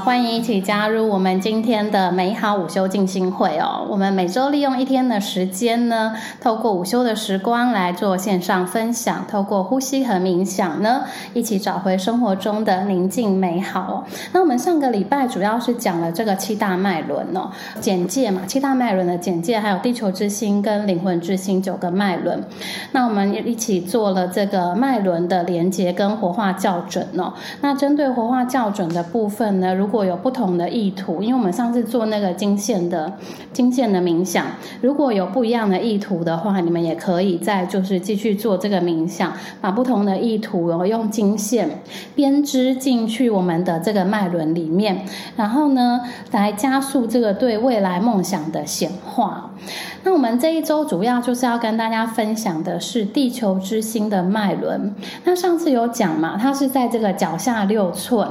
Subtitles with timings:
[0.00, 3.86] 欢迎一起加入我们今天的美好午休静心会哦。
[3.88, 14.04] 我们每周利用一天的时间呢，透过午休的时光来做线上分享，透过呼吸和冥想呢，一起找回生活中的宁静美好哦。
[14.32, 22.44] 那我们上个礼拜主要是讲了这个七大脉轮哦，简介嘛，七大脉轮的简介，还有地球之心跟灵魂之心九个脉轮。
[22.92, 27.32] 那我们一起做了这个脉轮的连接跟活化校准哦。
[27.62, 29.46] 那针对活化校准的部分。
[29.56, 33.12] 呢，如如果有不同的意图，因为我们上次做那个经线的
[33.52, 34.44] 经线的冥想，
[34.80, 41.70] 如果有不一样的意图的话，你们也可以再就是继续做这个冥想，把不同的意图然后用经线
[42.16, 46.00] 编织进去我们的这个脉轮里面，然后呢，
[46.32, 49.52] 来加速这个对未来梦想的显化。
[50.02, 54.92] 那我们这一周主要就是要跟大家分享的是地球之心的脉轮。
[55.24, 58.28] 那上次有讲嘛，它是在这个脚下六寸，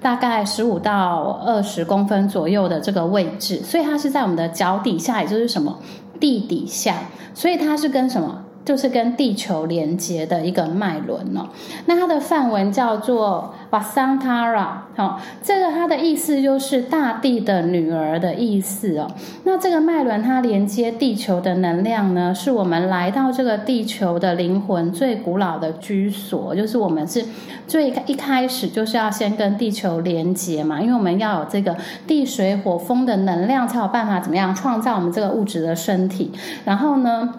[0.00, 5.78] 大概十五到到二十公分左右的这个位置，所以它是在我们的脚底下，也就是什么
[6.18, 6.96] 地底下，
[7.34, 8.45] 所以它是跟什么？
[8.66, 11.46] 就是跟地球连接的一个脉轮哦，
[11.86, 19.08] 那它的梵文叫做 Vasantara，好，这个它的意思就是大地的女儿的意思哦。
[19.44, 27.24] 那这个脉轮它连接地球的能量呢，是我们来到这个地球的灵魂最古老的居所，就是我们是
[27.68, 36.32] 最一开始就是要先跟地球连接嘛，因为我们要有这个地水火风的能量，才有办法怎么样创造我们这个物质的身体，
[36.64, 37.32] 然后呢？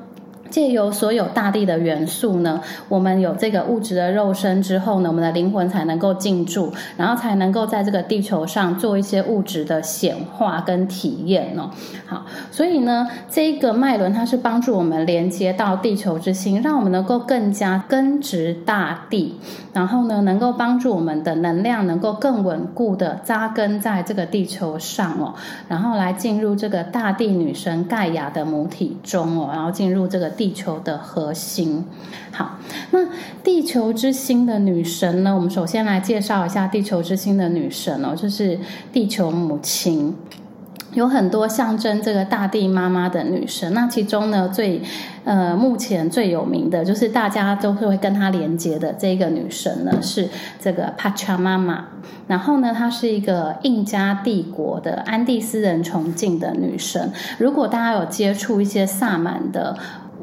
[0.49, 11.69] 借由所有大地的元素呢，我们有这个物质的肉身之后呢，我们的灵魂才能够进驻，然后才能够在这个地球上做一些物质的显化跟体验哦。
[12.05, 19.35] 好，所以呢，这个脉轮它是帮助我们连接到地球之心，让我们能够更加根植大地，
[19.73, 25.33] 然后呢，能够帮助我们的能量能够更稳固的扎根在这个地球上哦，
[25.67, 30.31] 然后来进入这个大地女神盖亚的母体中哦，然后进入这个。
[30.37, 31.83] 地球的核心，
[32.31, 32.57] 好，
[32.91, 32.99] 那
[33.43, 35.33] 地球之心的女神呢？
[35.33, 38.59] 我们首先来介绍一下地球之心的女神哦，就是
[38.93, 40.15] 地球母亲，
[40.93, 43.73] 有很多象征这个大地妈妈的女神。
[43.73, 44.81] 那其中呢，最
[45.23, 50.29] 呃目前最有名的就是大家都是会跟她连接的这个女神呢，是
[50.61, 51.87] 这个帕恰妈妈。
[52.27, 57.11] 然后呢，她是一个印加帝国的安第斯人崇敬的女神。
[57.39, 59.75] 如果大家有接触一些萨满的。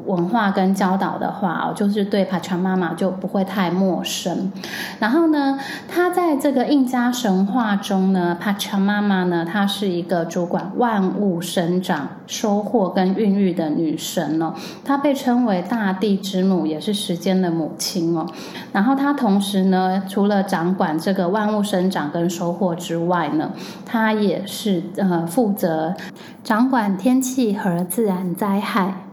[0.05, 4.51] 文化跟教导的话哦，就是对帕查妈妈就不会太陌生。
[4.99, 14.53] 然后呢，她在这个印加神话中呢，帕查妈妈呢，她是一个主管万物生长、收获跟孕育的女神哦。
[14.83, 18.25] 她被称为大地之母，也是时间的母亲哦。
[18.71, 23.51] 然后她同时呢，除了掌管这个万物生长跟收获之外呢，
[23.85, 25.95] 她也是呃负责
[26.43, 29.04] 掌管天气和自然灾害。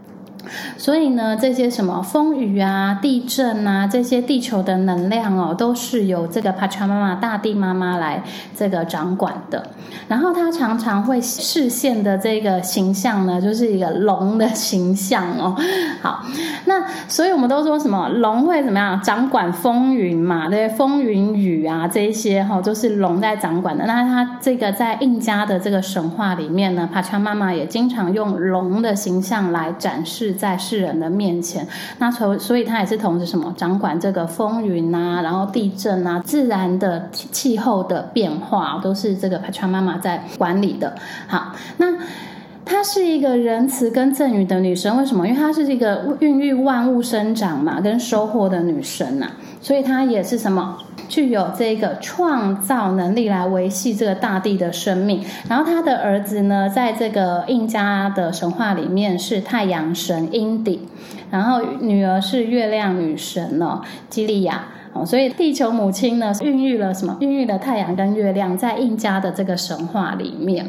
[0.77, 8.21] 所以呢，这些什么风雨啊、地震啊，这些地球的能量哦，都是由这个帕查妈妈、大地妈妈来
[8.55, 9.65] 这个掌管的。
[10.07, 15.55] 然后她常常会视线的这个形象呢，就是一个龙的形象哦。
[16.01, 16.23] 好，
[16.65, 20.49] 那所以我们都说什么龙会怎么样掌管风云嘛？
[20.49, 23.85] 对，风云雨啊这些哈，都是龙在掌管的。
[23.85, 30.32] 那它这个在印加的这个神话里面呢，帕查妈妈也经常用龙的形象来展示。
[30.33, 31.67] 在世人的面前，
[31.99, 40.95] 那所所以他也是同时什么掌管这个风云啊，然后地震啊，自然的气候的变化，都是这个帕川妈妈在管理的。
[41.27, 41.87] 好，那
[42.65, 45.27] 她是一个仁慈跟赠予的女神，为什么？
[45.27, 49.27] 因为她是一个孕育万物生长嘛，跟收获的女神呐，
[49.61, 50.77] 所以她也是什么？
[51.09, 60.87] 具有这个创造能力来维系这个大地的生命，然后他的儿子呢，在这个印加的神话里面是太阳神阴底，
[61.29, 67.17] 然后女儿是月亮女神哦，基利亚哦，所以地球母亲呢，孕育了什么？
[67.19, 70.67] 孕育了太阳跟月亮，在印加的这个神话里面。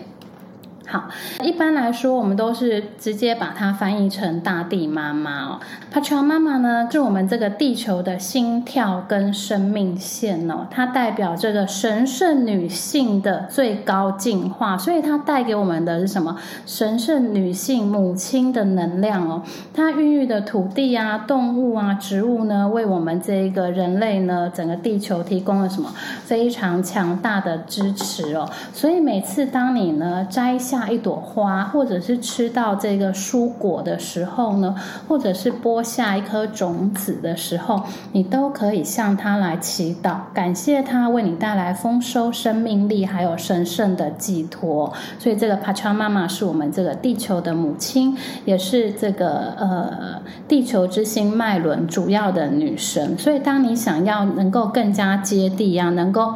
[0.87, 1.09] 好，
[1.43, 5.59] 一般来说，我们都是直接把它翻译成大地妈妈哦。
[5.91, 16.37] 帕乔妈妈呢，是我们这个地球的心跳跟生命线哦，它代表这个神圣女性的最高进化，所以它带给我们的是什么？
[16.67, 19.43] 神圣女性母亲的能量哦。
[19.73, 25.91] 它孕育的土地啊、动物啊、植物呢，为我们这一个人类呢，整个地球提供了什么
[26.25, 28.47] 非常强大的支持哦。
[28.75, 30.74] 所以每次当你呢摘下。
[30.75, 34.75] 下一朵花，或者是吃到这个蔬果的时候呢，
[35.07, 37.81] 或者是播下一颗种子的时候，
[38.11, 44.93] 你都可以向它来祈祷，感谢它为你带来丰收、生命力，还有神圣的寄托。
[45.17, 53.17] 所以，这个帕乔妈妈是我们这个地球的母亲，也是这个呃地球之星脉轮主要的女神。
[53.17, 56.35] 所以，当你想要能够更加接地啊，能够。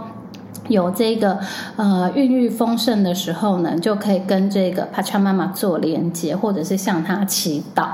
[0.68, 1.38] 有这个
[1.76, 7.86] 呃孕育丰盛的时候呢，就可以跟这个帕恰妈妈做连接，或者是向她祈祷。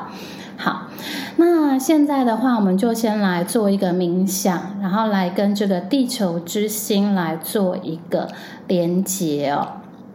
[0.56, 0.88] 好，
[1.36, 8.28] 那现在的话，我们就先来做一个冥想，然后来跟这个地球之心来做一个
[8.68, 9.68] 连接哦。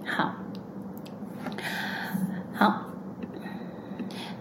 [0.06, 0.32] 好，
[2.54, 2.89] 好。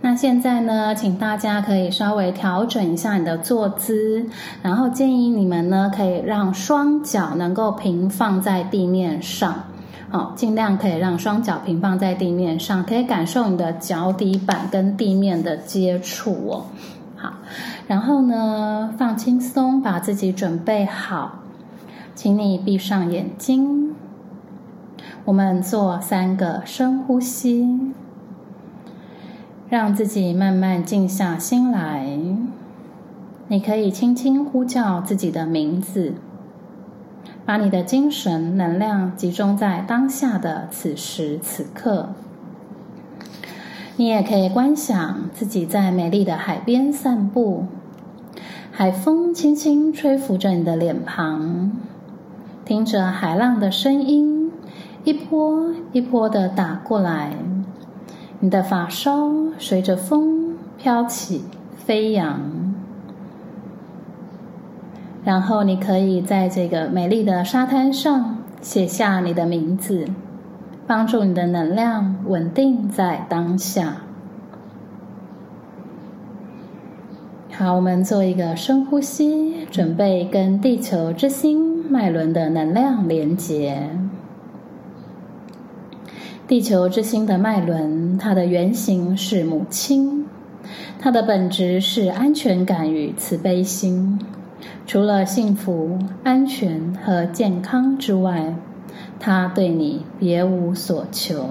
[0.01, 4.25] 那现在呢，请大家可以稍微调整一下你的坐姿，
[4.63, 9.65] 然后建议你们呢可以让双脚能够平放在地面上，
[10.09, 16.65] 好，尽量可以让双脚平放在地面上，可以感受你的脚底板跟地面的接触哦。
[17.17, 17.33] 好，
[17.89, 21.41] 然后呢放轻松，把自己准备好，
[22.15, 23.97] 请你闭上眼睛，
[25.25, 27.69] 我们做三个深呼吸。
[29.71, 32.19] 让自己慢慢静下心来，
[33.49, 36.15] 你可以轻轻呼叫自己的名字，
[37.45, 42.09] 把你的精神能量集中在当下的此时此刻。
[43.97, 47.67] 你也可以观想自己在美丽的海边散步，
[48.71, 51.73] 海风轻轻吹拂着你的脸庞，
[52.65, 54.51] 听着海浪的声音，
[55.05, 57.35] 一波一波的打过来。
[58.41, 61.45] 你的发梢随着风飘起、
[61.77, 62.41] 飞扬，
[65.25, 70.07] 然后你可以在这个美丽的沙滩上写下你的名字，
[70.87, 74.03] 帮助你的能量稳定在当下。
[77.51, 83.91] 好，我们做一个深呼吸，准备跟地球之心脉轮的能量连接。
[86.49, 90.25] 地球之心的脉轮，它的原型是母亲，
[90.99, 94.19] 它的本质是安全感与慈悲心。
[94.87, 98.55] 除了幸福、安全和健康之外，
[99.21, 101.51] 它对你别无所求。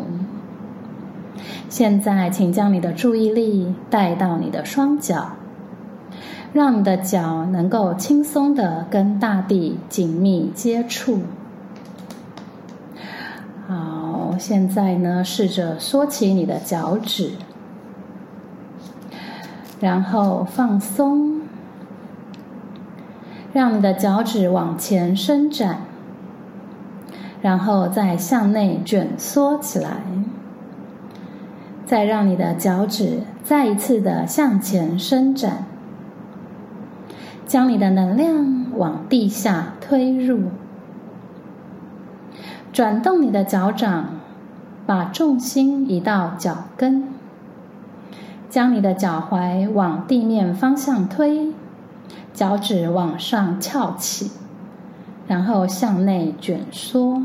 [1.69, 5.33] 现在，请将你的注意力带到你的双脚，
[6.53, 11.19] 让你的脚能够轻松的跟大地紧密接触。
[14.37, 17.31] 现在呢，试着缩起你的脚趾，
[19.79, 21.41] 然后放松，
[23.53, 25.81] 让你的脚趾往前伸展，
[27.41, 30.01] 然后再向内卷缩起来，
[31.85, 35.65] 再让你的脚趾再一次的向前伸展，
[37.45, 40.49] 将你的能量往地下推入，
[42.73, 44.16] 转动你的脚掌。
[44.87, 47.09] 把重心移到脚跟，
[48.49, 51.51] 将你的脚踝往地面方向推，
[52.33, 54.31] 脚趾往上翘起，
[55.27, 57.21] 然后向内卷缩。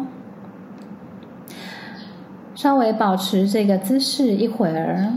[2.57, 5.13] 稍微保持这个姿势一会儿，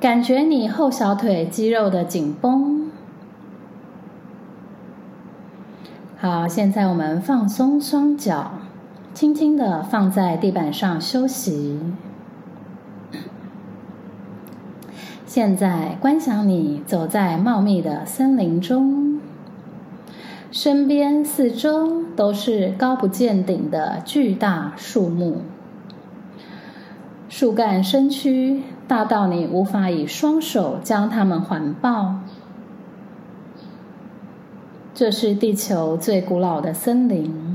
[0.00, 2.90] 感觉你后小腿肌肉的紧绷。
[6.18, 8.50] 好，现在我们放松双脚。
[9.16, 11.80] 轻轻的放在地板上休息。
[15.24, 19.18] 现在观想你走在茂密的森林中，
[20.52, 25.38] 身边四周都是高不见顶的巨大树木，
[27.30, 32.16] 树干身躯大到你无法以双手将它们环抱。
[34.92, 37.45] 这是地球最古老的森林。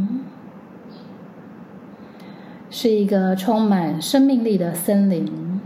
[2.74, 5.60] 是一个充满生命力的森林。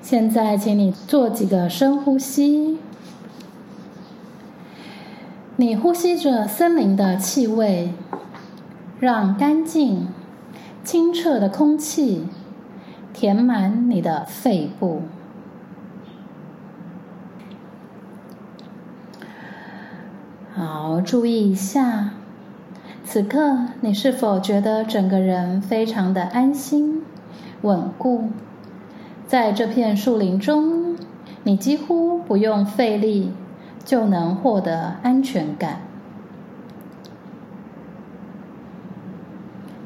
[0.00, 2.78] 现在，请你做几个深呼吸。
[5.56, 7.92] 你呼吸着森林的气味，
[8.98, 10.06] 让干净、
[10.84, 12.26] 清澈的空气
[13.12, 15.02] 填满你的肺部。
[20.54, 22.14] 好，注意一下，
[23.04, 27.02] 此刻你是否觉得整个人非常的安心、
[27.62, 28.30] 稳固？
[29.26, 30.96] 在这片树林中，
[31.42, 33.32] 你几乎不用费力
[33.84, 35.80] 就能获得安全感。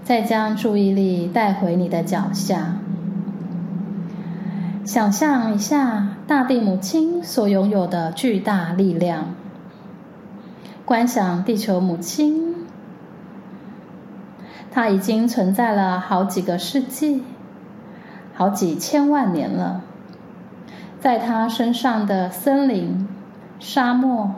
[0.02, 2.76] 再将注意力带回你的脚下，
[4.85, 9.35] 想象一下大地母亲所拥有的巨大力量。
[10.85, 12.53] 观想地球母亲，
[14.74, 17.22] 它已经存在了好几个世纪，
[18.34, 19.82] 好几千万年了。
[20.98, 23.06] 在它身上的森林、
[23.60, 24.32] 沙漠、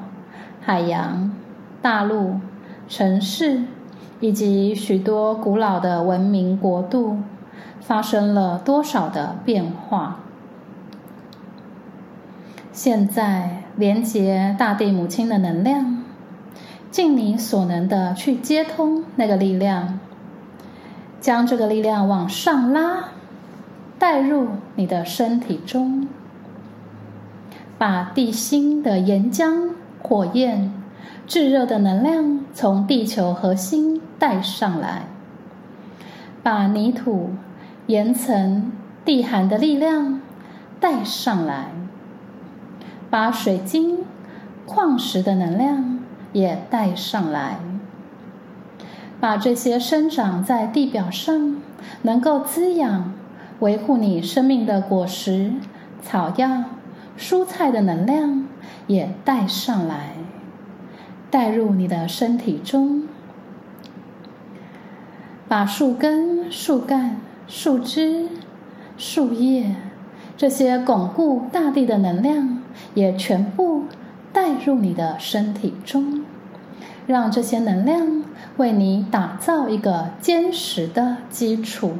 [0.60, 1.32] 海洋、
[1.80, 2.38] 大陆、
[2.86, 3.62] 城市，
[4.20, 7.16] 以及许多古老的文明国度，
[7.80, 10.18] 发生了多少的变化？
[12.72, 16.04] 现在，连接大地母亲的能量。
[16.90, 19.98] 尽你所能的去接通那个力量，
[21.20, 23.10] 将这个力量往上拉，
[23.98, 26.06] 带入你的身体中，
[27.78, 29.70] 把地心的岩浆、
[30.02, 30.72] 火焰、
[31.26, 35.02] 炙热的能量从地球核心带上来，
[36.42, 37.30] 把泥土、
[37.86, 38.72] 岩层、
[39.04, 40.20] 地寒的力量
[40.78, 41.70] 带上来，
[43.10, 44.04] 把水晶、
[44.64, 45.96] 矿石的能量。
[46.32, 47.56] 也带上来，
[49.20, 51.56] 把这些生长在地表上、
[52.02, 53.12] 能够滋养、
[53.60, 55.52] 维护你生命的果实、
[56.02, 56.64] 草药、
[57.18, 58.46] 蔬菜的能量
[58.86, 60.14] 也带上来，
[61.30, 63.04] 带入你的身体中。
[65.48, 68.28] 把树根、树干、树枝、
[68.98, 69.76] 树叶
[70.36, 72.62] 这些巩固大地的能量
[72.94, 73.84] 也全部。
[74.32, 76.20] 带入你的身体中，
[77.06, 78.22] 让这些能量
[78.56, 81.98] 为你打造一个坚实的基础，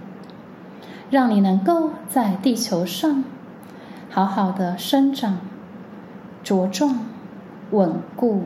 [1.11, 3.25] 让你能够在地球上
[4.11, 5.39] 好好的生长、
[6.43, 7.01] 茁壮、
[7.71, 8.45] 稳固。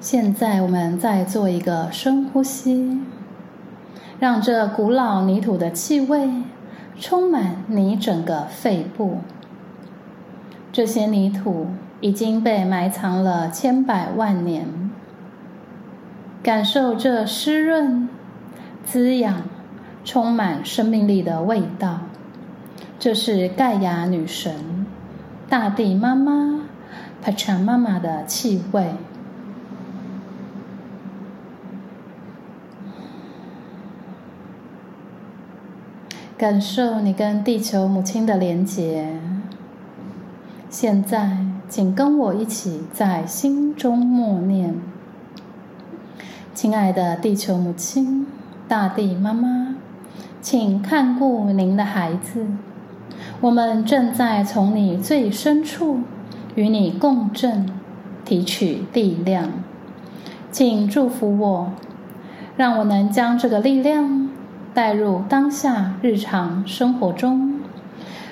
[0.00, 3.00] 现在，我们再做一个深呼吸。
[4.18, 6.30] 让这古老泥土的气味
[6.98, 9.20] 充满你整个肺部。
[10.72, 11.66] 这些泥土
[12.00, 14.90] 已经被埋藏了千百万年。
[16.42, 18.08] 感受这湿润、
[18.84, 19.42] 滋养、
[20.04, 22.00] 充满生命力的味道。
[22.98, 24.86] 这是盖亚女神、
[25.48, 26.62] 大地妈妈、
[27.20, 28.92] 帕查妈妈的气味。
[36.38, 39.29] 感受你跟地球母亲的连结。
[40.70, 41.36] 现在，
[41.68, 44.76] 请跟我一起在心中默念
[46.54, 48.24] ：“亲爱的地球母亲，
[48.68, 49.74] 大地妈妈，
[50.40, 52.46] 请看顾您的孩子。
[53.40, 56.02] 我们正在从你最深处
[56.54, 57.68] 与你共振，
[58.24, 59.48] 提取力量。
[60.52, 61.72] 请祝福我，
[62.56, 64.30] 让我能将这个力量。”
[64.72, 67.49] 带入当下日常生活中，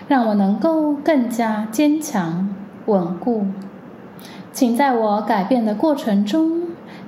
[0.09, 2.49] 让我能够更加坚强
[2.87, 3.47] 稳固。
[4.53, 6.63] 请在我改变的过程中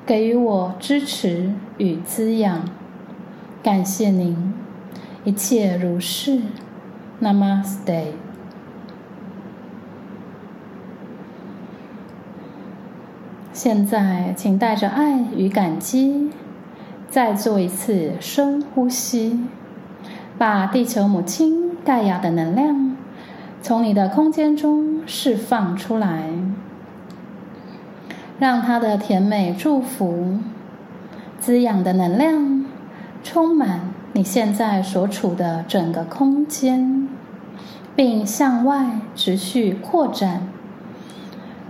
[0.07, 2.61] 给予我支持与滋养。
[3.63, 4.55] 感谢您，
[5.25, 6.41] 一切如是。
[7.21, 8.05] Namaste。
[13.53, 16.31] 现在，请带着爱与感激。
[17.11, 19.41] 再做一次深呼吸，
[20.39, 22.90] 把地球母亲盖亚的能量
[23.63, 26.31] 从你的空间中释放出来，
[28.39, 30.39] 让它的甜美祝福、
[31.39, 32.65] 滋养的能量
[33.23, 33.81] 充满
[34.13, 37.09] 你现在所处的整个空间，
[37.95, 40.49] 并向外持续扩展，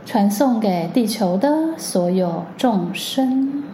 [0.06, 3.64] 传送给地球的所有众生。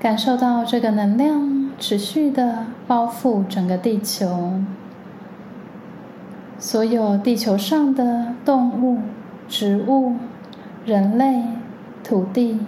[0.00, 4.52] 感受到这个能量持续的包覆整个地球，
[6.58, 8.98] 所有地球上的动物、
[9.48, 10.16] 植物、
[10.84, 11.42] 人类、
[12.04, 12.60] 土地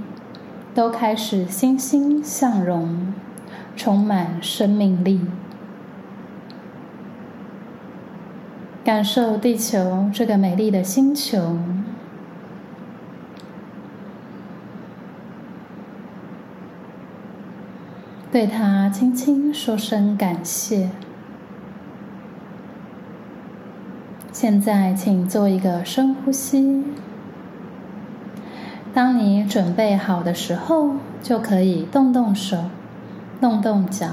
[0.75, 3.13] 都开始欣欣向荣，
[3.77, 5.21] 充满生命力。
[8.83, 11.59] 感受地球这个美丽的星球，
[18.33, 20.89] 对他轻轻说声感谢。
[24.33, 26.83] 现在，请做一个深呼吸。
[28.95, 32.57] 当你准备好的时候，就可以动动手，
[33.39, 34.07] 动动脚，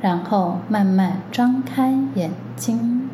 [0.00, 3.10] 然后慢慢张开眼睛。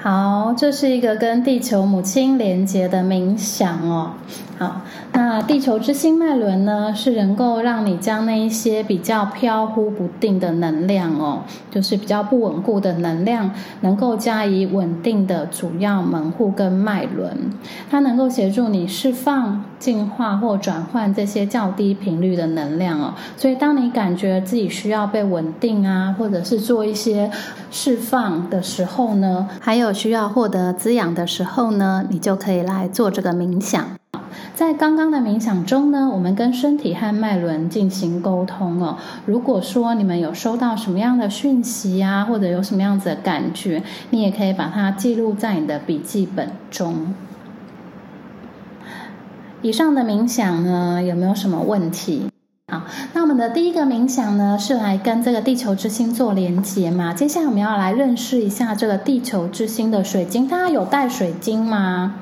[0.00, 4.12] 好，这是一个跟地球母亲连接的冥想哦。
[4.58, 4.82] 好，
[5.18, 17.36] 那地球之心脉轮呢，是能够让你将那一些比较飘忽不定的能量哦，就是比较不稳固的能量，能够加以稳定的主要门户跟脉轮，
[17.90, 23.12] 它能够协助你释放、净化或转换这些较低频率的能量哦。
[23.36, 27.28] 所以，当你感觉自己需要被稳定啊，或者是做一些
[27.72, 33.97] 释放的时候呢，还有需要获得滋养的时候呢，你就可以来做这个冥想。
[34.54, 38.96] 在刚刚的冥想中呢，我们跟身体和脉轮进行沟通哦。
[39.24, 47.14] 如果说你们有收到什么样的讯息呀，或者有什么样子的感觉，你也可以把它记录在你的笔记本中。
[49.62, 52.30] 以上的冥想呢，有没有什么问题？
[52.70, 57.14] 好，那我们的第一个冥想呢，是来跟这个地球之星做连接嘛？
[57.14, 62.16] 接下来我们要来认识一下这个地球之星的水晶，大家有带水晶吗？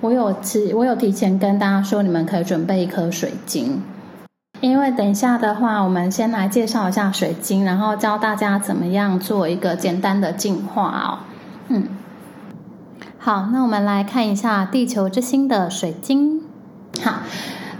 [0.00, 3.82] 我有提，我有提前跟大家说，你们可以准备一颗水晶，
[4.60, 11.18] 因为等一下的话，我们先来介绍一下水晶，然后教大家怎么样做一个简单的净化哦。
[11.68, 11.88] 嗯，
[13.18, 16.40] 好，那我们来看一下地球之星的水晶。
[17.02, 17.20] 好，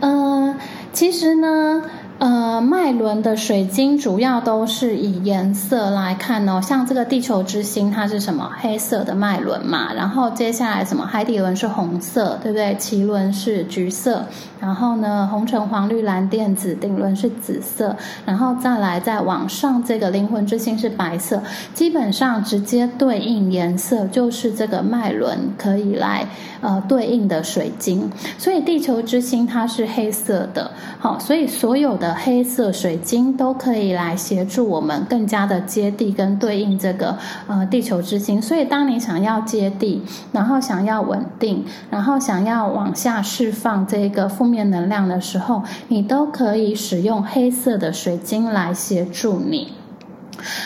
[0.00, 0.56] 呃，
[0.92, 1.82] 其实呢。
[2.20, 8.50] 呃，脉轮的水晶主要都是以颜色来看哦，像这个地球之星，它是什么？
[8.60, 9.90] 黑色的脉轮嘛？
[9.94, 11.06] 然后接下来什么？
[11.06, 12.76] 海底轮是红色，对不对？
[12.78, 14.26] 脐轮是橘色，
[14.60, 17.96] 然后呢，红橙黄绿蓝靛紫顶轮是紫色，
[18.26, 26.26] 然后再来再往上，这个灵魂之星是白色，基本上直接对应颜色就是这个脉轮可以来
[26.60, 32.10] 呃对应的水晶，所以地球之星它是黑色的，好，所以所有的。
[32.22, 49.72] 黑色水晶都可以来协助我们更加的接地跟对应这个呃地球之星，所以当你想要接地，然后想要稳定，然后想要往下释放这个负面能量的时候，你都可以使用黑色的水晶来协助你。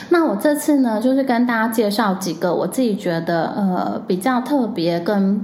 [0.09, 5.41] 那我这次呢，就是跟大家介绍几个我自己觉得呃比较特别跟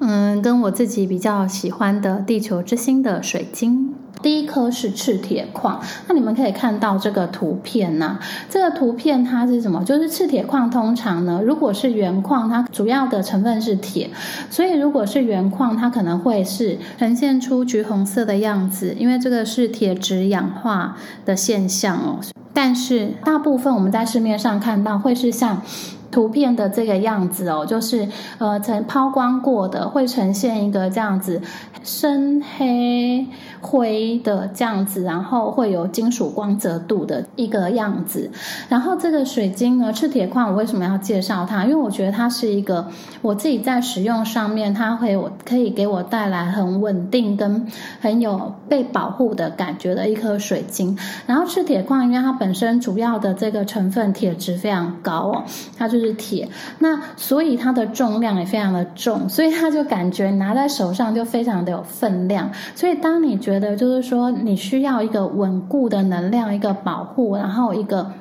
[0.00, 3.94] 嗯跟我自己比较喜欢的地球之星的水晶。
[4.20, 8.18] 第一颗是赤铁矿，那你们可以看到这个图片呐，
[8.50, 9.84] 这个图片它是什么？
[9.84, 14.10] 就是赤铁矿通常呢，如果是原矿，它主要的成分是铁，
[14.50, 22.18] 所以如果是原矿，它可能会是呈现出橘红色的样子，因为这个是铁质氧化的现象哦。
[22.52, 25.62] 但是大部分我们在市面上看到会是像。
[26.10, 31.40] 图片的这个样子哦，就是呃，曾抛光过的，会呈现一个这样子
[31.82, 33.26] 深黑
[33.60, 38.30] 灰的这样子，然后会有金属光泽度的一个样子。
[38.70, 41.64] 然后这个水晶呢，赤铁矿，我为什么要介绍它？
[41.64, 42.88] 因为我觉得它是一个
[43.20, 47.66] 我自己在使用上面，它会我可以给我带来很稳定跟
[48.00, 50.98] 很有被保护的感觉的一颗水晶。
[51.26, 55.44] 然后赤铁矿，因为它本身主要的这个成分铁质非常高哦，
[55.76, 55.98] 它就。
[55.98, 62.52] 是铁，那所以它的重量也非常的重，所以它就感觉拿在手上就非常的有分量。
[62.76, 68.12] 所以当你觉得就是说你需要一个稳固的能量，一个保护，然后一个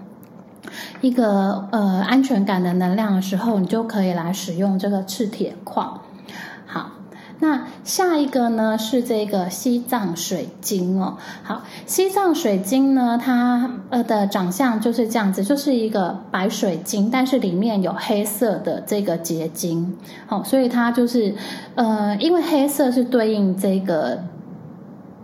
[1.02, 6.00] 一个呃安全感的能量的时候，你就可以来使用这个赤铁矿。
[6.66, 6.92] 好。
[7.40, 11.18] 那下一个呢是这个西藏水晶哦。
[11.44, 19.98] 好，西藏水晶呢，它呃的长相就是这样子，就是一个白水晶，但是里面有黑色的这个结晶。
[20.26, 21.36] 好，所以它就是
[21.76, 24.24] 呃，因为黑色是对应这个。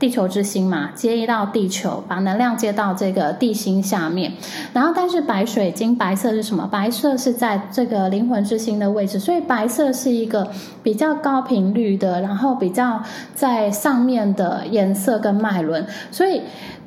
[0.04, 4.34] 地球之心嘛，接一到地球，把能量接到这个地心下面。
[4.74, 6.68] 然后，但是白水晶白色是什么？
[6.70, 10.46] 白色是在这个灵魂之心的位置，所以白色是一个
[10.84, 13.02] 比较高频率的，然后比较
[13.34, 15.88] 在上面的颜色跟脉轮。
[16.12, 16.42] 所以，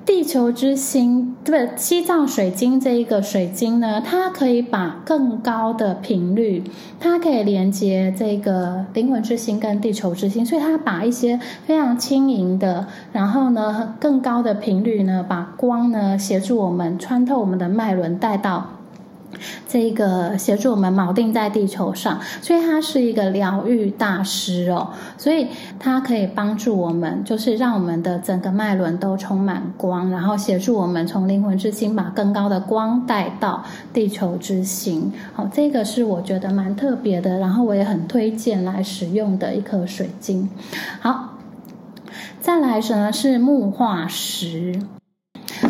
[0.07, 6.63] 地球之心，对西藏水晶这一个水晶呢，它可以把更高的频率，
[7.01, 18.76] 它可以连接这个灵魂之心跟地球之心，所以它把一些非常轻盈的，然后呢更高的频率呢，把光呢协助我们穿透我们的脉轮带到。
[19.69, 35.13] 这个协助我们锚定在地球上，所以它是一个疗愈大师哦，所以它可以帮助我们，就是让我们的整个脉轮都充满光，然后协助我们从灵魂之心把更高的光带到地球之心。
[35.35, 40.49] 好，这个是我觉得蛮特别的，然后我也很推荐来使用的一颗水晶。
[41.01, 41.35] 好，
[42.41, 44.81] 再来呢是木化石。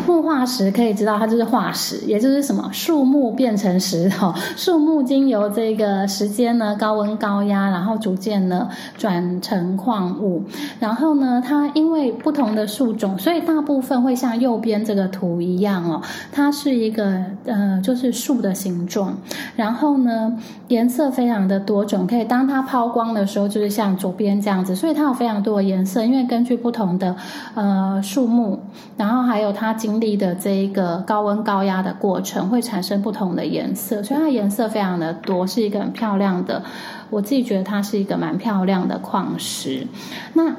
[0.05, 10.43] 木化石可以知道，它就是化石，也就是什么树木变成石头，树木经由这个时间呢高温高压，然后逐渐呢转成矿物。
[10.79, 19.15] 然后呢，它因为不同的树种，所以大部分会像右边这个图一样哦，它是一个呃就是树的形状。
[19.55, 20.37] 然后呢，
[20.67, 24.75] 颜色非常的多种，可以当它抛光的时候，就是像左边这样子。
[24.75, 27.15] 所以它有非常多的颜色，因为根据不同的
[27.53, 28.59] 呃树木，
[28.97, 29.66] 然后还有它。
[29.73, 36.63] 经历的这一个高温高压的过程，会产生不同的颜色，所以它颜色非常的多，是一个很漂亮的。
[37.09, 39.87] 我自己觉得它是一个蛮漂亮的矿石。
[40.33, 40.55] 那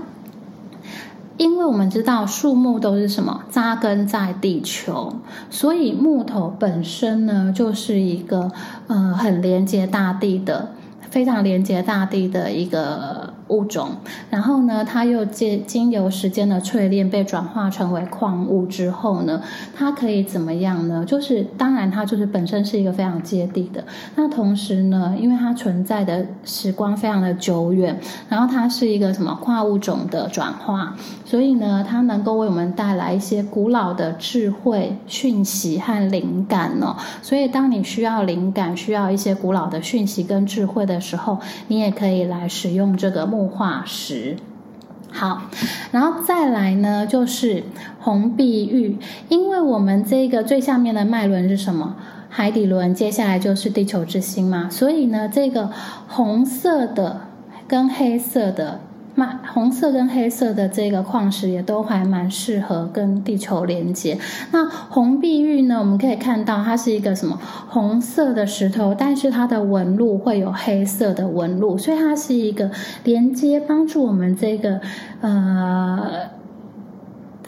[1.36, 5.14] 因为我们知道树木都是什么扎根在地球，
[5.50, 8.50] 所以木头本身呢，就是一个
[8.86, 10.70] 呃很连接大地的。
[11.10, 13.90] 非常连接大地的一个物种，
[14.28, 19.42] 然后呢，它又借经由时间的淬炼，被转化成为矿物之后呢，
[19.74, 21.02] 它可以怎么样呢？
[21.04, 23.82] 就是当然，它就是本身是一个非常接地的。
[24.14, 36.94] 那同时呢，因为它存在的时光非常的久远，然后它是一个什么跨物种的转化，所以呢，它能够为我们带来一些古老的智慧讯息和灵感哦。
[37.22, 40.98] 所以，当你需要灵感，需要一些古老的讯息跟智慧的。
[40.98, 44.34] 时候，你也可以来使用这个木化石。
[45.12, 45.42] 好，
[45.92, 47.62] 然后再来呢，就是
[48.00, 48.98] 红碧玉，
[49.28, 51.94] 因为我们这个最下面的脉轮是什么？
[52.28, 55.70] 海底轮，接下来就是地球之心嘛，所以呢，这个
[56.08, 57.20] 红色的
[57.68, 58.80] 跟黑色的。
[59.18, 64.16] 那红色跟黑色的这个矿石也都还蛮适合跟地球连接。
[64.52, 72.70] 那红碧玉呢，我们可以看到它是一个什么红色的石头，但是它的纹路会有黑色的纹路，所以它是一个
[73.02, 74.80] 连接，帮助我们这个
[75.20, 76.37] 呃。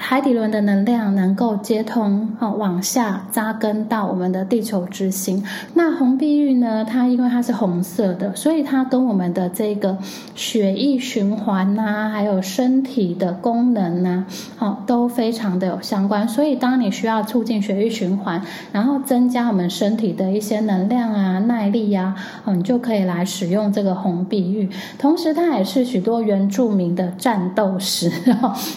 [0.02, 5.44] 海底轮的能量能够接通，哦，往下扎根到我们的地球之心。
[5.74, 6.86] 那红碧玉呢？
[6.88, 9.98] 它因为它是红色的，所以它跟我们的这个
[10.34, 14.24] 血液循环呐，还有身体的功能呐，
[14.58, 16.26] 哦，都非常的有相关。
[16.26, 24.66] 所以当你需要促进血液循环，然后增加我们身体的一些能量啊、耐力呀，哦，你就可以来使用这个红碧玉。
[24.98, 28.10] 同时，它也是许多原住民的战斗石，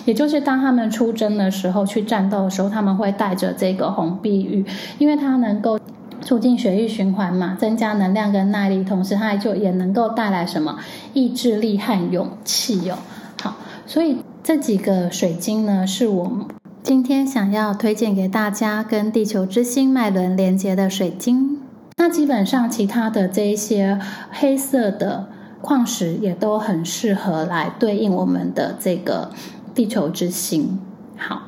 [0.04, 1.13] 也就是当他们出。
[1.14, 4.66] 争的时候，去战斗的时候，他们会带着这个红碧玉，
[4.98, 5.80] 因为它能够
[6.20, 10.80] 促进血液循环嘛，增加能量跟耐力，同时它就也能够带来什么
[11.14, 12.98] 意志力和勇气哦。
[13.42, 16.48] 好，所以这几个水晶呢，是我
[16.82, 21.60] 今天想要推荐给大家跟地球之心脉轮连接的水晶。
[21.96, 24.00] 那基本上其他的这一些
[24.32, 25.28] 黑色的
[25.62, 29.30] 矿石也都很适合来对应我们的这个
[29.74, 30.80] 地球之心。
[31.18, 31.44] 好，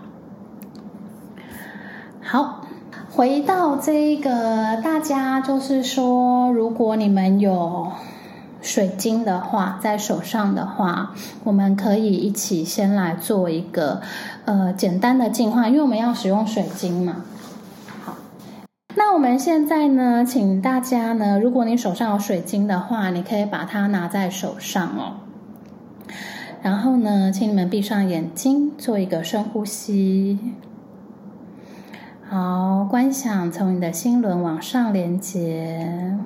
[2.21, 2.61] 好，
[3.11, 7.91] 回到这个，大家就是说，如果你们有
[8.61, 14.01] 水晶的话，在手上的话，我们可以一起先来做一个
[14.45, 17.17] 呃简单的净化，因为我们要使用水晶嘛。
[18.03, 18.15] 好，
[18.95, 25.24] 那我们现在呢，请大家呢，如果你手上有水晶的话，你可以把它拿在手上哦。
[26.65, 30.39] 然后呢，请你们闭上眼睛，做一个深呼吸。
[32.27, 36.17] 好，观想从你的心轮往上连接，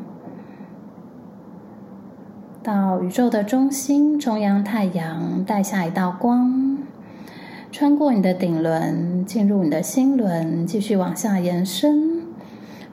[2.63, 6.78] 到宇宙的中心中央太阳，带下一道光，
[7.69, 12.21] 穿过你的顶轮，进入你的心轮，继续往下延伸，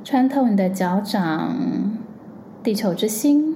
[0.02, 1.54] 穿透你的脚掌，
[2.64, 3.54] 地球之心。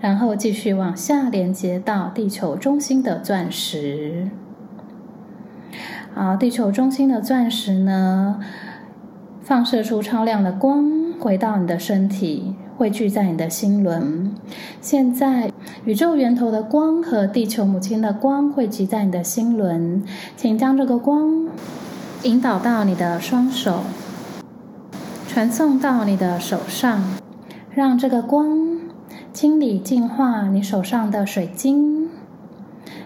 [0.00, 4.30] 然后继续往下连接到地球中心的钻石。
[6.14, 8.40] 好，地球中心的钻石呢，
[9.40, 14.32] 放射出超亮的光，回到你的身体，汇聚在你的心轮。
[14.80, 15.52] 现在，
[15.84, 20.02] 宇宙源头的光和地球母亲的光汇集在你的心轮，
[20.36, 21.46] 请将这个光
[22.24, 23.82] 引导到你的双手，
[25.28, 27.00] 传送到你的手上，
[27.70, 28.67] 让这个光
[29.38, 32.08] 清理净化你手上的水晶，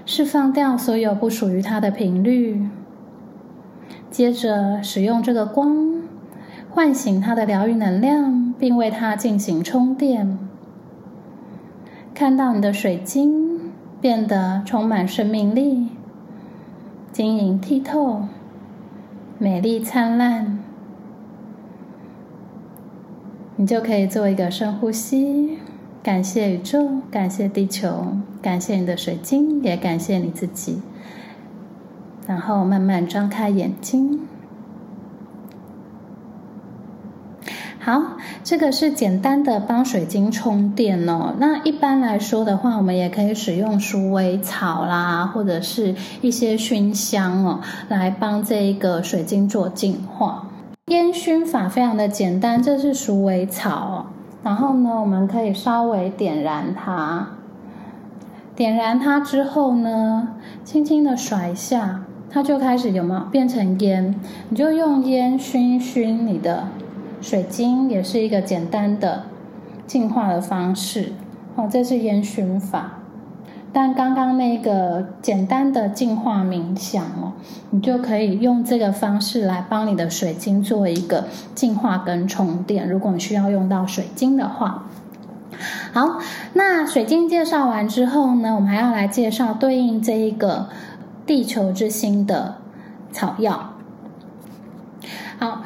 [0.07, 2.71] 释放掉所有不属于它的频率。
[4.11, 6.01] 接着使用这个光，
[6.71, 10.39] 唤醒它的疗愈能量，并为它进行充电。
[12.15, 15.89] 看到你的水晶变得充满生命力，
[17.13, 18.23] 晶莹剔透。
[19.37, 20.61] 美丽灿烂，
[23.57, 25.59] 你就可以做一个深呼吸，
[26.03, 30.81] 感谢宇宙，感谢地球，感谢你的水晶，也感谢你自己。
[32.27, 34.21] 然后慢慢张开眼睛。
[37.79, 38.03] 好，
[38.43, 41.35] 这个是简单的帮水晶充电哦。
[41.39, 50.49] 那一般来说的话，我们也可以使用鼠尾草啦，或者是一些熏香哦，来帮这一个水晶做净化。
[50.87, 54.02] 烟熏法非常的简单，这是鼠尾草，
[54.43, 57.29] 然后呢，我们可以稍微点燃它，
[58.57, 64.19] 点燃它之后呢，轻轻的甩一下，它就开始有没有变成烟？
[64.49, 66.69] 你就用烟熏熏你的。
[67.21, 69.23] 水晶也是一个简单的
[69.87, 71.13] 净化的方式，
[71.55, 73.02] 哦，这是烟熏法。
[73.73, 77.33] 但刚刚那个简单的净化冥想哦，
[77.71, 82.89] 你就可以用这个方式来帮你的水晶做一个净化跟充电。
[82.89, 84.85] 如果你需要用到水晶的话，
[85.93, 86.19] 好，
[86.53, 90.69] 那水晶介绍完之后呢，我们还要来介绍对应这一个
[91.25, 92.57] 地球之心的
[93.11, 93.75] 草药。
[95.39, 95.63] 好。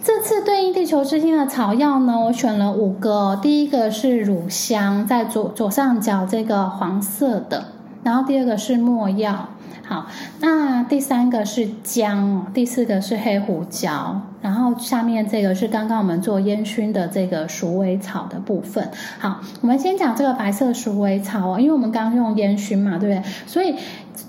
[0.00, 3.38] 这次对应地球之心的草药呢，我选了五个。
[3.42, 7.64] 第一个是乳香，在左左上角这个黄色的，
[8.04, 9.48] 然后第二个是没药。
[9.84, 10.06] 好，
[10.40, 18.86] 那第三个是姜，第四个是黑胡椒，然后下面这个是刚刚我们做烟熏的这个鼠尾草的部分。
[19.18, 23.30] 好，我们先讲这个白色鼠尾草哦，因为我们刚刚用烟熏嘛，对不对？
[23.46, 23.74] 所以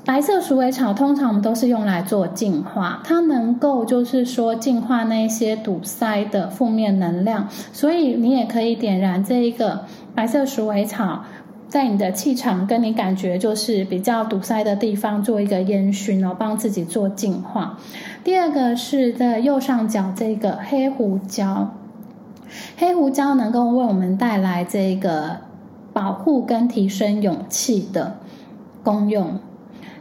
[0.05, 11.23] 白色鼠尾草通常我们都是用来做净化，它能够就是说净化那些堵塞的负面能量，所以你也可以点燃这一个白色鼠尾草。
[11.67, 17.77] 在你的气场跟你感觉就是比较堵塞的地方做一个烟熏哦，帮自己做净化。
[18.23, 21.75] 第二个是在右上角这个黑胡椒，
[22.75, 25.37] 黑胡椒能够为我们带来这个
[25.93, 28.15] 保护跟提升勇气的
[28.83, 29.39] 功用。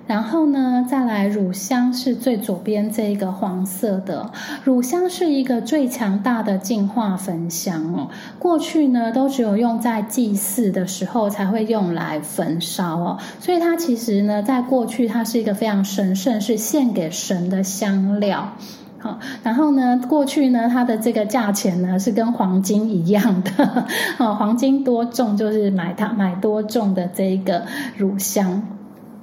[0.09, 4.31] 然后呢，再来乳香是最左边这一个黄色的，
[4.65, 8.09] 乳香是一个最强大的净化焚香哦。
[8.39, 18.55] 过去呢，都只有用在祭祀的时候才会用来焚烧哦，所以它其实呢，在过去它是一个非常神圣，是献给神的香料。
[19.01, 23.85] 好，然后呢，过去呢，它的这个价钱呢是跟黄金一样的，
[24.19, 27.65] 哦，黄金多重就是买它买多重的这一个
[27.99, 28.63] 乳香。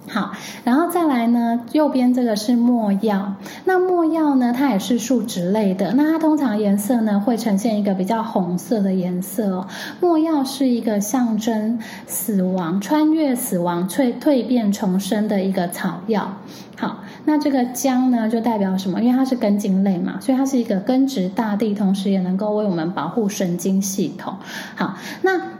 [0.07, 3.33] 好，然后再来呢，右边这个是墨药。
[3.65, 5.93] 那墨药呢，它也是树脂类的。
[5.93, 9.67] 那它通常颜色呢，会呈现一个比较红色的颜色哦。
[9.99, 16.37] 墨药是一个象征死亡、穿越死亡、蜕蜕变重生的一个草药。
[16.77, 19.01] 好，那这个姜呢，就代表什么？
[19.01, 24.35] 因为它是根茎类嘛，所以它是一个根植大地，同时也能够为我们保护神经系统。
[24.75, 25.54] 好，那。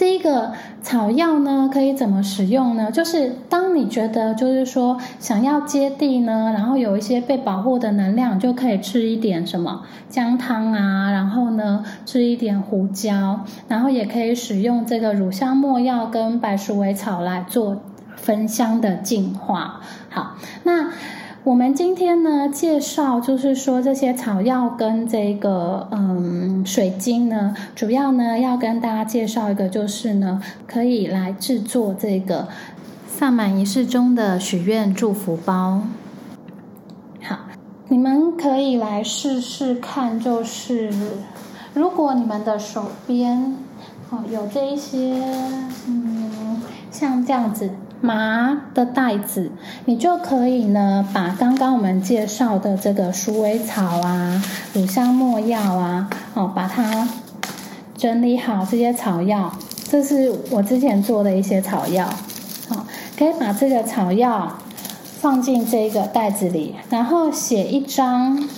[0.00, 2.90] 这一个草药呢，可以怎么使用呢？
[2.90, 17.82] 就是当你觉得就是说想要接地呢，然后有一些被保护的能量，就可以吃一点什么姜汤啊，然后呢吃一点胡椒，然后也可以使用这个乳香末药跟白鼠尾草来做
[18.16, 19.82] 焚香的净化。
[20.08, 20.88] 好，那。
[21.42, 32.46] 我们今天呢，介绍就是说这些草药跟这个嗯水晶呢，主要呢要跟大家介绍一个，就是呢可以来制作这个
[33.08, 35.80] 萨满仪式中的许愿祝福包。
[37.22, 37.38] 好，
[37.88, 40.92] 你们可以来试试看，就是
[41.72, 43.56] 如果你们的手边
[44.10, 45.24] 哦有这一些
[45.88, 47.70] 嗯像这样子。
[48.00, 49.50] 麻的袋子，
[49.84, 57.08] 你就可以呢，把刚刚我们介绍的这个鼠尾草啊、乳香末药啊，哦，把它
[57.96, 59.52] 整理好这些草药，
[59.84, 62.08] 这是我之前做的一些草药，
[62.68, 62.86] 好，
[63.18, 64.56] 可以把这个草药
[65.20, 68.48] 放进这个袋子里，然后写一张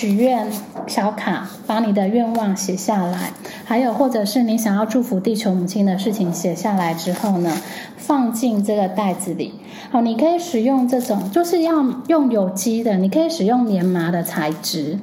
[0.00, 0.50] 许愿
[0.86, 3.32] 小卡，把你的愿望写下来。
[3.66, 7.54] 还有或者是你想要祝福地球母亲的事情写下来之后呢，
[7.98, 9.52] 放进这个袋子里。
[9.90, 14.98] 好，你可以使用这种，就是要用有机的，你可以使用棉麻的材质。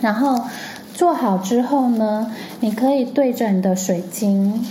[0.00, 0.40] 然后
[0.94, 4.64] 做好之后呢，你可以对着你的水晶，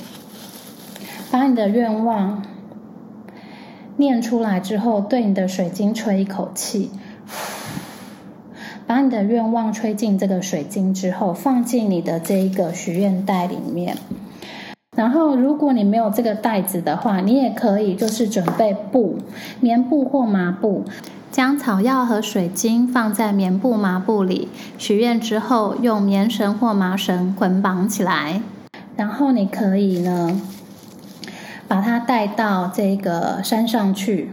[1.29, 2.41] 把你的愿望
[3.97, 6.89] 念出来之后，对你的水晶吹一口气。
[8.88, 13.97] 把你的愿望吹进这个水晶之后，放进你的这一个许愿袋里面。
[14.95, 19.19] 然后，如果你没有这个袋子的话，你也可以就是准备布、
[19.60, 20.86] 棉布或麻布，
[21.30, 24.47] 将草药和水晶放在棉布、麻布里。
[24.78, 28.41] 许愿之后，用棉绳或麻绳捆绑起来。
[28.95, 30.41] 然后你可以呢，
[31.67, 34.32] 把它带到这个山上去。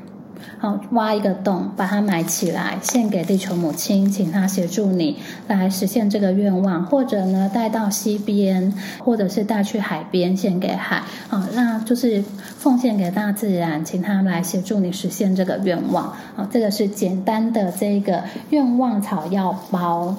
[0.59, 5.19] 好，挖一个洞，把它埋起来，献给地球母亲，请她协助你
[5.49, 11.03] 来实现这个愿望，或者呢带到溪边，或者是带去海边，献给海。
[11.29, 12.23] 好，那就是
[12.59, 16.15] 奉献给大自然，请他们来协助你实现这个愿望。
[16.35, 20.17] 好，这个是简单的这个愿望草药包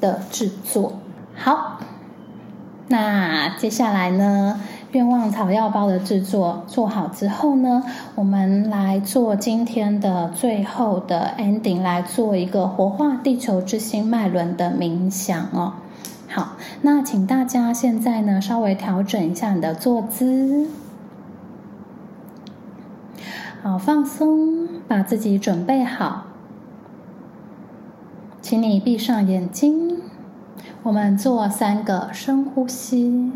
[0.00, 0.98] 的制作。
[1.36, 1.80] 好，
[2.88, 4.60] 那接下来呢？
[4.94, 7.82] 愿望草药包的制作做好之后呢，
[8.14, 15.72] 我们来做今天的最后的 ending，来做一个活化地球之心脉轮的冥想哦。
[16.28, 16.52] 好，
[16.82, 20.68] 那请大家现在呢稍微调整一下你的坐姿，
[23.64, 26.26] 好放松，把自己准备好，
[28.40, 29.98] 请你闭上眼睛，
[30.84, 33.32] 我们做三个深呼吸。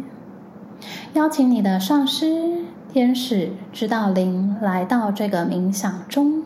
[1.14, 6.42] 邀请你的上师、天使、指导灵来到这个冥想中，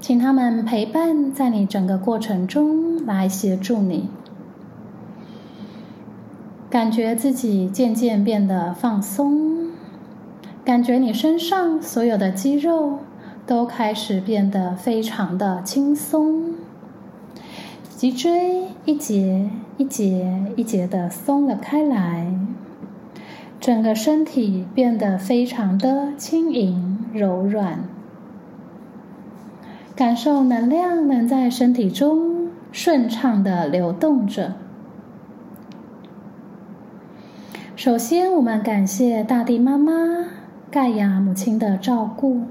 [0.00, 4.08] 请他们陪伴在你整个过程中，来协助你，
[6.68, 9.70] 感觉自己渐渐变得放松，
[10.64, 12.98] 感觉你身上所有的肌肉
[13.46, 16.54] 都开始变得非常的轻松，
[17.96, 22.26] 脊椎一节一节一节的松了开来。
[23.60, 27.84] 整个身体变得非常的轻盈柔软，
[29.96, 34.54] 感受能量能在身体中顺畅的流动着。
[37.74, 39.92] 首先，我们感谢大地妈妈
[40.70, 42.42] 盖亚母亲的照顾，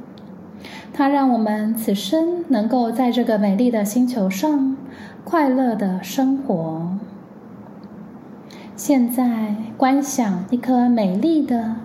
[0.91, 4.75] 她让我们此生能够在这个美丽的星球上
[5.23, 6.97] 快乐的生活。
[8.85, 11.77] 现在观想一颗美丽的、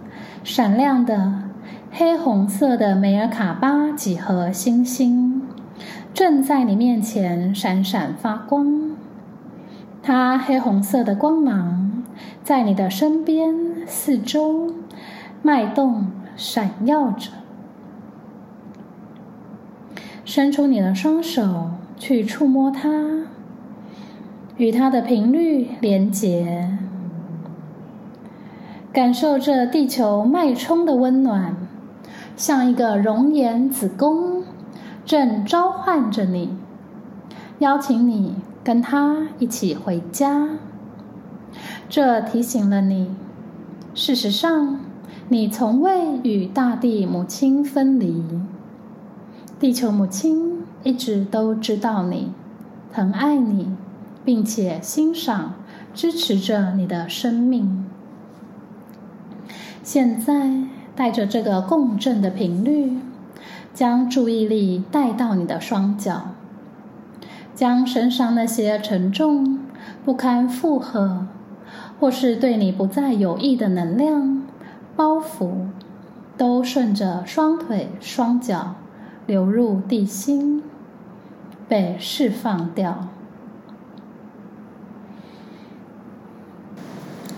[0.42, 1.44] 闪亮的
[1.92, 5.42] 黑红色的梅尔卡巴几何星星，
[6.12, 8.96] 正在你面前闪闪发光。
[10.02, 12.02] 它黑红色的光芒
[12.42, 13.54] 在你的身边、
[13.86, 14.74] 四周
[15.40, 17.30] 脉动、闪耀着。
[20.24, 22.88] 伸出你的双手去触摸它。
[24.56, 26.76] 与它的频率连接，
[28.98, 31.54] 感受着地球脉冲的温暖，
[32.36, 34.42] 像一个熔岩子宫，
[35.04, 36.50] 正召唤着你，
[37.60, 38.34] 邀请你
[38.64, 40.48] 跟他一起回家。
[41.88, 43.14] 这提醒了你，
[43.94, 44.80] 事实上，
[45.28, 48.24] 你从未与大地母亲分离。
[49.60, 52.32] 地球母亲一直都知道你，
[52.92, 53.76] 疼爱你。
[54.24, 55.54] 并且欣赏、
[55.94, 57.87] 支持着你的生命。
[59.90, 60.50] 现在，
[60.94, 62.98] 带着这个共振的频率，
[63.72, 66.32] 将注意力带到你的双脚，
[67.54, 69.60] 将身上那些沉重、
[70.04, 71.26] 不堪负荷，
[71.98, 74.42] 或是对你不再有益的能量
[74.94, 75.68] 包袱，
[76.36, 78.74] 都顺着双腿、双脚
[79.24, 80.62] 流入地心，
[81.66, 83.08] 被释放掉。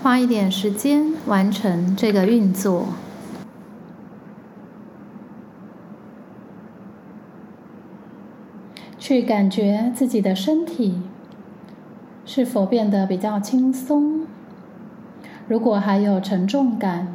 [0.01, 2.87] 花一点时间完成这个运作，
[8.97, 10.99] 去感觉自己的身体
[12.25, 14.21] 是否变得比较轻松。
[15.47, 17.07] 如果还有沉重感，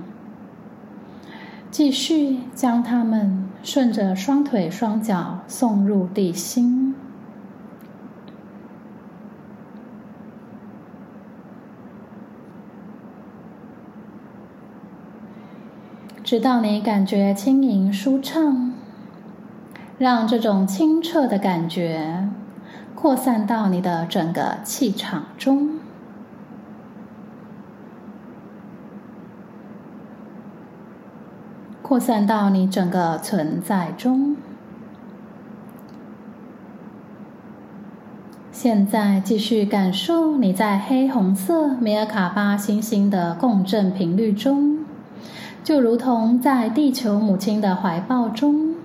[1.73, 6.95] 继续将它们顺着双腿双脚送入地心。
[16.27, 18.73] 直到你感觉轻盈舒畅
[19.97, 22.29] 让这种清澈的感觉
[22.97, 25.79] 扩散到你的整个气场中。
[31.81, 34.37] 扩散到你整个存在中。
[38.51, 44.76] 现在继续感受你在黑红色米尔卡巴星星的共振频率中。
[45.67, 48.77] 就如同在地球母亲的怀抱中，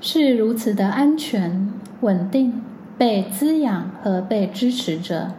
[0.00, 1.70] 是如此的安全、
[2.00, 2.62] 稳定。
[2.96, 5.32] 被滋养和被支持着。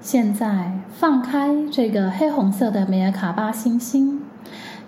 [0.00, 4.20] 现在放开这个黑红色的梅尔卡巴星星，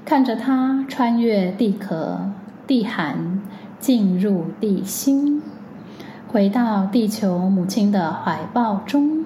[0.04, 2.30] 看着它穿越地壳、
[2.66, 3.40] 地寒，
[3.80, 5.42] 进入地心，
[6.28, 9.23] 回到地球母亲的怀抱中。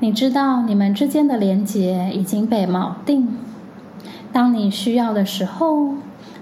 [0.00, 3.36] 你知道，你们之间的连结已经被锚定。
[4.32, 5.94] 当你需要的时候，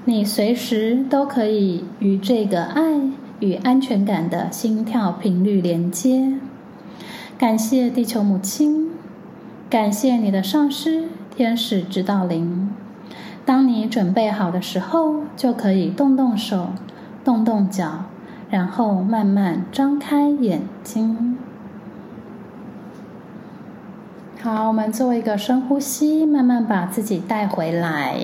[0.05, 3.01] 你随时都可以与这个爱。
[3.39, 6.39] 与安全感的心跳频率连接，
[7.37, 8.89] 感谢地球母亲，
[9.69, 11.05] 感谢你的上师
[11.37, 12.71] 天使指导灵。
[13.45, 16.69] 当你准备好的时候，就可以动动手，
[17.23, 18.05] 动动脚，
[18.49, 21.36] 然后慢慢张开眼睛。
[24.47, 28.17] 好，我们做一个深呼吸，慢慢把自己带回来。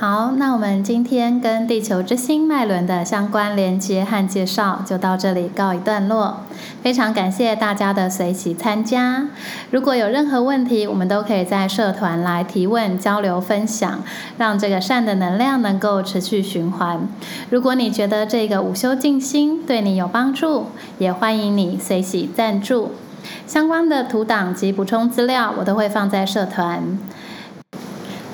[0.00, 6.42] 好，那我们今天跟地球之心脉轮的相关连接和介绍就到这里告一段落。
[6.80, 9.26] 非常感谢大家的随喜参加。
[9.72, 14.00] 如果有任何问题，我们都可以在社团来提问、交流、分享，
[14.36, 17.00] 让这个善的能量能够持续循环。
[17.50, 20.66] 如果你觉得这个午休静心对你有帮助，
[20.98, 22.92] 也欢迎你随喜赞助。
[23.48, 26.96] 相关的图档及补充资料，我都会放在社团。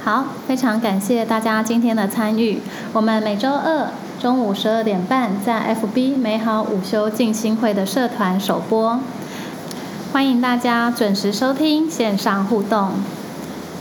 [0.05, 2.61] 好，非常感谢大家今天的参与。
[2.93, 3.89] 我们每周二
[4.21, 9.01] 中午十二点半在 FB 美好午休静心会的社团首播，
[10.13, 12.91] 欢迎大家准时收听线上互动。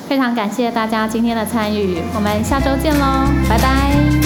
[0.08, 4.23] 非常感谢大家今天的参与，我们下周见喽，拜拜。